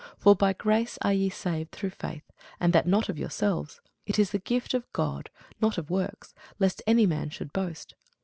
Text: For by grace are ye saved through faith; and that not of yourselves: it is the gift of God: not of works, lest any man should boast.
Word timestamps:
For 0.17 0.35
by 0.35 0.53
grace 0.53 0.97
are 1.03 1.13
ye 1.13 1.29
saved 1.29 1.73
through 1.73 1.91
faith; 1.91 2.23
and 2.59 2.73
that 2.73 2.87
not 2.87 3.07
of 3.07 3.19
yourselves: 3.19 3.81
it 4.07 4.17
is 4.17 4.31
the 4.31 4.39
gift 4.39 4.73
of 4.73 4.91
God: 4.93 5.29
not 5.61 5.77
of 5.77 5.91
works, 5.91 6.33
lest 6.57 6.81
any 6.87 7.05
man 7.05 7.29
should 7.29 7.53
boast. 7.53 7.93